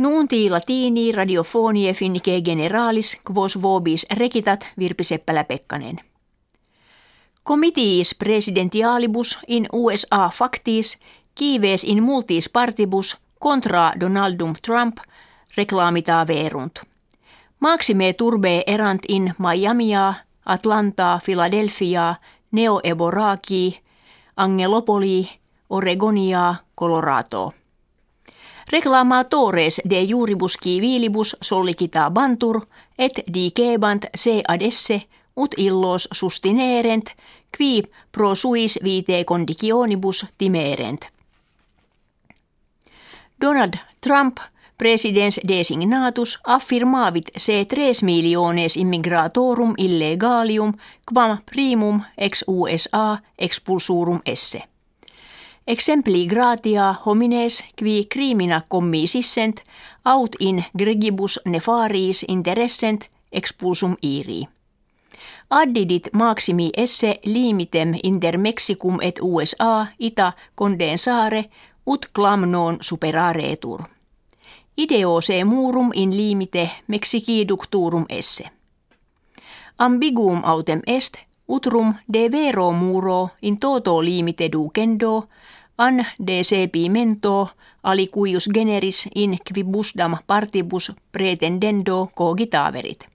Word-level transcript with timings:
Nuunti 0.00 0.50
latini 0.50 1.12
radiofonie 1.12 1.94
finnike 1.94 2.40
generalis 2.40 3.18
quos 3.30 3.62
vobis 3.62 4.06
rekitat 4.10 4.66
Virpi 4.78 5.04
Seppälä-Pekkanen. 5.04 6.00
Comitiis 7.48 8.14
presidentialibus 8.14 9.38
in 9.48 9.68
USA 9.72 10.30
factis 10.32 10.98
kiives 11.34 11.84
in 11.84 12.02
multis 12.02 12.48
partibus 12.48 13.16
contra 13.42 13.92
Donaldum 14.00 14.52
Trump 14.66 14.96
reklamita 15.56 16.26
verunt. 16.26 16.80
Maxime 17.60 18.12
turbe 18.12 18.62
erant 18.66 19.02
in 19.08 19.34
Miamia, 19.38 20.14
Atlantaa, 20.46 21.20
Philadelphia, 21.24 22.14
Neo-Eboraki, 22.50 23.80
Angelopoli, 24.36 25.28
Oregonia, 25.70 26.54
Colorado. 26.78 27.59
Reclamatores 28.70 29.80
de 29.90 30.06
juribus 30.06 30.56
civilibus 30.64 31.36
sollicita 31.40 32.10
bantur 32.10 32.66
et 32.98 33.22
dicebant 33.34 34.04
se 34.14 34.42
adesse 34.48 35.02
ut 35.36 35.54
illos 35.56 36.08
sustinerent 36.12 37.14
qui 37.58 37.82
pro 38.12 38.34
suis 38.34 38.78
vitae 38.84 39.24
conditionibus 39.24 40.26
timerent. 40.38 41.00
Donald 43.40 43.74
Trump 44.00 44.38
presidens 44.78 45.40
designatus 45.48 46.38
affirmavit 46.44 47.28
se 47.36 47.64
tres 47.64 48.02
miliones 48.02 48.76
immigratorum 48.76 49.74
illegalium 49.78 50.72
quam 51.14 51.38
primum 51.52 52.02
ex 52.18 52.44
USA 52.46 53.18
expulsurum 53.38 54.20
esse. 54.24 54.69
Exempli 55.66 56.26
gratia 56.26 56.94
homines 57.06 57.64
qui 57.76 58.06
crimina 58.08 58.62
commisissent 58.68 59.64
aut 60.04 60.36
in 60.40 60.64
gregibus 60.78 61.40
nefariis 61.44 62.24
interessent 62.28 63.08
expulsum 63.32 63.96
iri. 64.02 64.48
Addidit 65.50 66.08
maximi 66.12 66.70
esse 66.76 67.20
limitem 67.24 67.94
inter 68.02 68.38
Mexicum 68.38 68.98
et 69.02 69.18
USA 69.22 69.86
ita 69.98 70.32
condensare 70.54 71.44
ut 71.86 72.06
clam 72.12 72.50
non 72.50 72.76
superaretur. 72.80 73.82
Ideo 74.76 75.20
se 75.20 75.44
murum 75.44 75.90
in 75.94 76.16
limite 76.16 76.70
Mexici 76.86 77.46
esse. 78.08 78.44
Ambiguum 79.78 80.40
autem 80.44 80.80
est 80.86 81.18
utrum 81.50 81.94
de 82.06 82.28
vero 82.30 82.72
muro 82.72 83.30
in 83.42 83.58
toto 83.58 84.00
limite 84.02 84.48
ducendo 84.52 85.28
an 85.76 86.06
de 86.26 86.44
sepimento 86.44 87.50
alicuius 87.82 88.48
generis 88.54 89.08
in 89.14 89.38
quibusdam 89.44 90.16
partibus 90.26 90.92
pretendendo 91.12 92.10
cogitaverit. 92.14 93.08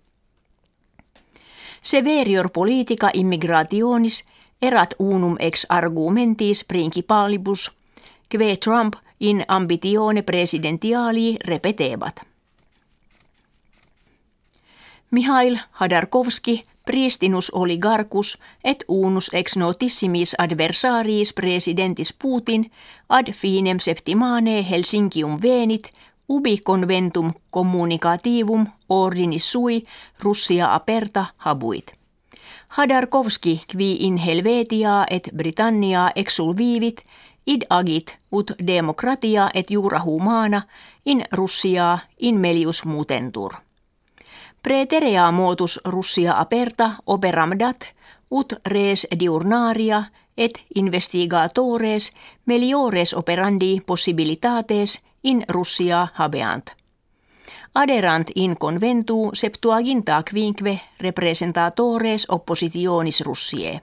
Severior 1.82 2.50
politica 2.50 3.10
immigrationis 3.14 4.26
erat 4.62 4.96
unum 5.00 5.36
ex 5.40 5.66
argumentis 5.70 6.64
principalibus, 6.64 7.72
kve 8.30 8.58
Trump 8.58 8.96
in 9.20 9.44
ambitione 9.48 10.22
presidentiali 10.22 11.38
repetebat. 11.46 12.22
Mihail 15.12 15.60
Hadarkovski 15.72 16.66
pristinus 16.86 17.52
oligarkus 17.54 18.38
et 18.64 18.84
unus 18.88 19.30
ex 19.34 19.58
notissimis 19.58 20.36
adversariis 20.38 21.34
presidentis 21.34 22.14
Putin 22.14 22.72
ad 23.10 23.32
finem 23.32 23.80
septimane 23.80 24.70
Helsinkium 24.70 25.42
venit 25.42 25.92
ubi 26.30 26.58
conventum 26.58 27.34
communicativum 27.52 28.68
ordinis 28.90 29.52
sui 29.52 29.84
Russia 30.24 30.74
aperta 30.76 31.26
habuit. 31.38 31.92
Hadarkovski 32.68 33.62
qui 33.72 33.98
in 34.00 34.18
Helvetia 34.18 35.06
et 35.10 35.30
Britannia 35.36 36.12
exulvivit 36.16 37.02
id 37.48 37.62
agit 37.70 38.18
ut 38.32 38.52
demokratia 38.68 39.50
et 39.54 39.72
jura 39.72 40.02
humana 40.06 40.62
in 41.06 41.24
Russia 41.32 42.00
in 42.20 42.40
melius 42.40 42.86
mutentur. 42.86 43.54
Preterea 44.66 45.32
motus 45.32 45.80
Russia 45.86 46.40
aperta 46.42 46.96
operam 47.06 47.52
dat 47.60 47.94
ut 48.32 48.54
res 48.66 49.08
diurnaria 49.20 50.04
et 50.38 50.58
investigatores 50.76 52.14
meliores 52.46 53.14
operandi 53.14 53.82
possibilitates 53.86 55.04
in 55.24 55.46
Russia 55.50 56.08
habeant. 56.14 56.72
Aderant 57.76 58.32
in 58.36 58.58
conventu 58.58 59.30
septuaginta 59.34 60.24
quinque 60.32 60.82
representatores 61.00 62.26
oppositionis 62.30 63.22
Russie. 63.22 63.82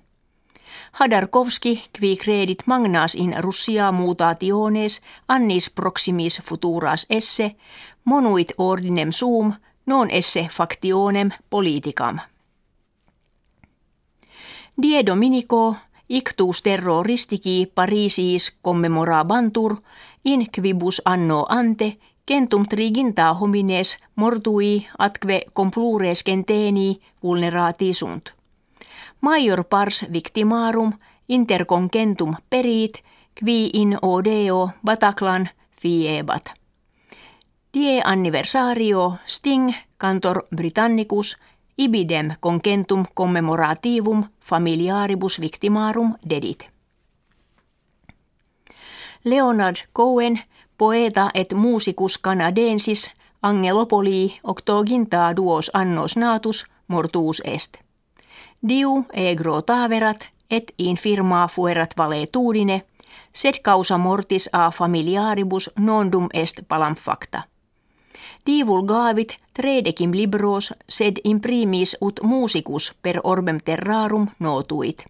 Hadarkovski 0.92 1.82
qui 1.98 2.16
credit 2.16 2.62
magnas 2.66 3.14
in 3.14 3.34
Russia 3.38 3.92
mutationes 3.92 5.00
annis 5.28 5.70
proximis 5.70 6.40
futuras 6.44 7.06
esse 7.10 7.56
monuit 8.04 8.52
ordinem 8.58 9.12
sum 9.12 9.54
non 9.86 10.10
esse 10.10 10.48
factionem 10.50 11.30
politicam. 11.50 12.18
Die 14.82 15.06
Dominico 15.06 15.76
ictus 16.08 16.62
terroristici 16.62 17.70
Parisis 17.74 18.52
commemorabantur 18.62 19.82
in 20.24 20.46
quibus 20.50 21.00
anno 21.04 21.46
ante 21.48 21.98
centum 22.26 22.64
triginta 22.64 23.32
homines 23.32 23.98
mortui 24.14 24.86
atque 24.98 25.42
complures 25.52 26.22
genteni 26.24 27.00
vulnerati 27.22 27.94
sunt. 27.94 28.32
Major 29.20 29.64
pars 29.64 30.04
victimarum 30.12 30.92
interconcentum 31.28 32.36
perit 32.50 32.98
qui 33.38 33.70
in 33.72 33.98
odeo 34.02 34.70
Bataclan 34.84 35.48
fiebat. 35.80 36.61
Die 37.74 38.02
anniversario 38.04 39.16
sting 39.26 39.74
cantor 39.98 40.42
Britannicus 40.56 41.36
ibidem 41.78 42.30
concentum 42.40 43.04
commemorativum 43.14 44.24
familiaribus 44.40 45.40
victimarum 45.40 46.14
dedit. 46.30 46.70
Leonard 49.24 49.76
Cohen, 49.92 50.40
poeta 50.78 51.30
et 51.34 51.54
musicus 51.54 52.18
canadensis, 52.18 53.10
Angelopoli 53.42 54.38
octoginta 54.44 55.36
duos 55.36 55.70
annos 55.74 56.16
natus 56.16 56.66
mortuus 56.88 57.42
est. 57.44 57.78
Diu 58.68 59.04
egro 59.12 59.62
taverat 59.62 60.28
et 60.50 60.74
infirma 60.78 61.48
fuerat 61.48 61.94
valetudine, 61.96 62.82
sed 63.32 63.54
causa 63.62 63.98
mortis 63.98 64.50
a 64.52 64.70
familiaribus 64.70 65.70
nondum 65.78 66.28
est 66.34 66.60
palam 66.68 66.94
facta 66.94 67.42
divulgavit 68.46 69.36
tredecim 69.54 70.12
libros 70.12 70.72
sed 70.88 71.16
imprimis 71.24 71.96
ut 72.00 72.20
musicus 72.22 72.94
per 73.02 73.20
orbem 73.24 73.58
terrarum 73.64 74.28
notuit. 74.38 75.04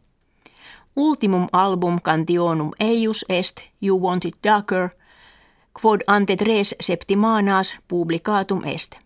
Ultimum 0.96 1.48
album 1.52 2.00
cantionum 2.00 2.70
eius 2.80 3.24
est 3.28 3.60
You 3.80 4.02
Want 4.02 4.24
It 4.24 4.34
Darker, 4.44 4.88
quod 5.82 6.00
ante 6.06 6.36
tres 6.36 6.74
septimanas 6.80 7.76
publicatum 7.88 8.64
est. 8.64 8.98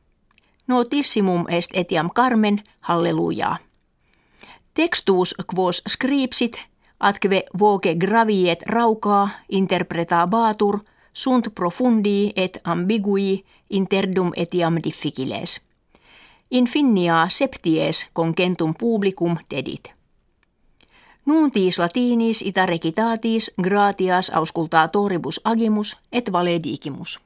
Notissimum 0.67 1.45
est 1.49 1.71
etiam 1.75 2.11
Carmen, 2.15 2.63
halleluja. 2.81 3.57
Textus 4.75 5.35
quos 5.55 5.83
scripsit, 5.89 6.67
atque 7.01 7.43
voce 7.59 7.95
graviet 7.95 8.63
raukaa 8.67 9.29
interpretabatur– 9.49 10.81
sunt 11.17 11.49
profundi 11.55 12.31
et 12.37 12.59
ambigui 12.65 13.45
interdum 13.71 14.31
etiam 14.37 14.77
difficiles. 14.85 15.61
Infinia 16.51 17.27
septies 17.29 18.07
concentum 18.13 18.75
publicum 18.75 19.37
dedit. 19.51 19.93
Nuntis 21.27 21.79
latinis 21.79 22.43
ita 22.43 22.67
recitatis 22.67 23.51
gratias 23.63 24.31
auscultatoribus 24.31 25.41
agimus 25.45 25.97
et 26.13 26.33
valedigimus. 26.33 27.26